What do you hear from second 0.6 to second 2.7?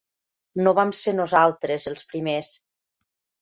No vam ser nosaltres, els primers.